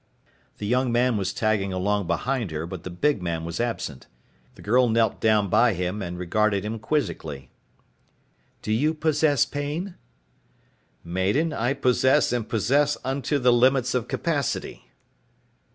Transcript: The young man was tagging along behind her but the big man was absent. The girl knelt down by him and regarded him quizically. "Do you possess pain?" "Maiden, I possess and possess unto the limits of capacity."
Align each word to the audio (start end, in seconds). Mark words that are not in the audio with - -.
The 0.57 0.65
young 0.65 0.91
man 0.91 1.15
was 1.15 1.31
tagging 1.31 1.71
along 1.71 2.07
behind 2.07 2.49
her 2.49 2.65
but 2.65 2.81
the 2.81 2.89
big 2.89 3.21
man 3.21 3.45
was 3.45 3.59
absent. 3.59 4.07
The 4.55 4.63
girl 4.63 4.89
knelt 4.89 5.21
down 5.21 5.47
by 5.47 5.73
him 5.75 6.01
and 6.01 6.17
regarded 6.17 6.65
him 6.65 6.79
quizically. 6.79 7.51
"Do 8.63 8.71
you 8.71 8.95
possess 8.95 9.45
pain?" 9.45 9.93
"Maiden, 11.03 11.53
I 11.53 11.75
possess 11.75 12.33
and 12.33 12.49
possess 12.49 12.97
unto 13.03 13.37
the 13.37 13.53
limits 13.53 13.93
of 13.93 14.07
capacity." 14.07 14.89